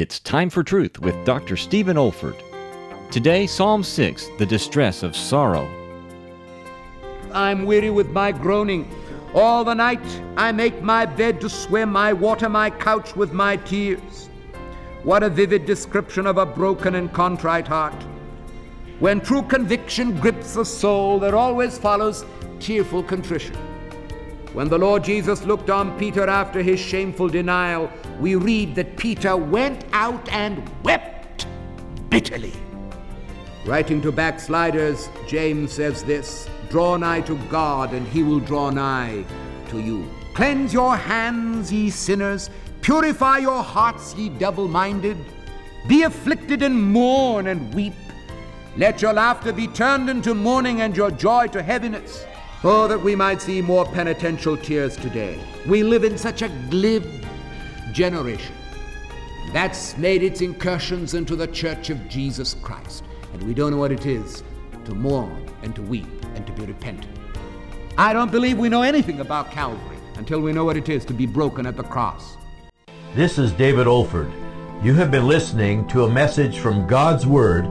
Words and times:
It's 0.00 0.20
Time 0.20 0.48
for 0.48 0.62
Truth 0.62 1.00
with 1.00 1.24
Dr. 1.24 1.56
Stephen 1.56 1.96
Olford. 1.96 2.40
Today, 3.10 3.48
Psalm 3.48 3.82
6, 3.82 4.28
the 4.38 4.46
distress 4.46 5.02
of 5.02 5.16
sorrow. 5.16 5.68
I'm 7.32 7.66
weary 7.66 7.90
with 7.90 8.10
my 8.10 8.30
groaning. 8.30 8.88
All 9.34 9.64
the 9.64 9.74
night 9.74 10.22
I 10.36 10.52
make 10.52 10.82
my 10.82 11.04
bed 11.04 11.40
to 11.40 11.50
swim, 11.50 11.96
I 11.96 12.12
water 12.12 12.48
my 12.48 12.70
couch 12.70 13.16
with 13.16 13.32
my 13.32 13.56
tears. 13.56 14.30
What 15.02 15.24
a 15.24 15.28
vivid 15.28 15.66
description 15.66 16.28
of 16.28 16.38
a 16.38 16.46
broken 16.46 16.94
and 16.94 17.12
contrite 17.12 17.66
heart. 17.66 18.00
When 19.00 19.20
true 19.20 19.42
conviction 19.42 20.16
grips 20.20 20.54
the 20.54 20.64
soul, 20.64 21.18
there 21.18 21.34
always 21.34 21.76
follows 21.76 22.24
tearful 22.60 23.02
contrition. 23.02 23.56
When 24.54 24.68
the 24.68 24.78
Lord 24.78 25.04
Jesus 25.04 25.44
looked 25.44 25.68
on 25.68 25.98
Peter 25.98 26.26
after 26.26 26.62
his 26.62 26.80
shameful 26.80 27.28
denial, 27.28 27.90
we 28.18 28.34
read 28.34 28.74
that 28.76 28.96
Peter 28.96 29.36
went 29.36 29.84
out 29.92 30.26
and 30.30 30.62
wept 30.82 31.46
bitterly. 32.08 32.54
Writing 33.66 34.00
to 34.00 34.10
backsliders, 34.10 35.10
James 35.26 35.72
says 35.72 36.02
this 36.02 36.48
Draw 36.70 36.96
nigh 36.96 37.20
to 37.22 37.36
God, 37.50 37.92
and 37.92 38.06
he 38.08 38.22
will 38.22 38.40
draw 38.40 38.70
nigh 38.70 39.24
to 39.68 39.80
you. 39.80 40.08
Cleanse 40.32 40.72
your 40.72 40.96
hands, 40.96 41.70
ye 41.70 41.90
sinners. 41.90 42.48
Purify 42.80 43.38
your 43.38 43.62
hearts, 43.62 44.14
ye 44.14 44.30
double 44.30 44.68
minded. 44.68 45.18
Be 45.86 46.04
afflicted 46.04 46.62
and 46.62 46.82
mourn 46.82 47.48
and 47.48 47.74
weep. 47.74 47.92
Let 48.78 49.02
your 49.02 49.12
laughter 49.12 49.52
be 49.52 49.66
turned 49.66 50.08
into 50.08 50.34
mourning 50.34 50.80
and 50.80 50.96
your 50.96 51.10
joy 51.10 51.48
to 51.48 51.62
heaviness. 51.62 52.24
Oh, 52.64 52.88
that 52.88 53.00
we 53.00 53.14
might 53.14 53.40
see 53.40 53.62
more 53.62 53.86
penitential 53.86 54.56
tears 54.56 54.96
today. 54.96 55.38
We 55.68 55.84
live 55.84 56.02
in 56.02 56.18
such 56.18 56.42
a 56.42 56.48
glib 56.70 57.04
generation. 57.92 58.52
That's 59.52 59.96
made 59.96 60.24
its 60.24 60.40
incursions 60.40 61.14
into 61.14 61.36
the 61.36 61.46
church 61.46 61.88
of 61.88 62.08
Jesus 62.08 62.54
Christ. 62.54 63.04
And 63.32 63.44
we 63.44 63.54
don't 63.54 63.70
know 63.70 63.76
what 63.76 63.92
it 63.92 64.06
is 64.06 64.42
to 64.86 64.94
mourn 64.94 65.48
and 65.62 65.72
to 65.76 65.82
weep 65.82 66.08
and 66.34 66.44
to 66.48 66.52
be 66.52 66.66
repentant. 66.66 67.16
I 67.96 68.12
don't 68.12 68.32
believe 68.32 68.58
we 68.58 68.68
know 68.68 68.82
anything 68.82 69.20
about 69.20 69.52
Calvary 69.52 69.98
until 70.16 70.40
we 70.40 70.52
know 70.52 70.64
what 70.64 70.76
it 70.76 70.88
is 70.88 71.04
to 71.04 71.14
be 71.14 71.26
broken 71.26 71.64
at 71.64 71.76
the 71.76 71.84
cross. 71.84 72.36
This 73.14 73.38
is 73.38 73.52
David 73.52 73.86
Olford. 73.86 74.32
You 74.82 74.94
have 74.94 75.12
been 75.12 75.28
listening 75.28 75.86
to 75.88 76.04
a 76.04 76.10
message 76.10 76.58
from 76.58 76.88
God's 76.88 77.24
Word 77.24 77.66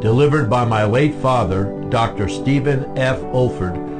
delivered 0.00 0.48
by 0.48 0.64
my 0.64 0.84
late 0.84 1.14
father, 1.16 1.78
Dr. 1.90 2.26
Stephen 2.26 2.96
F. 2.96 3.20
Olford, 3.34 3.99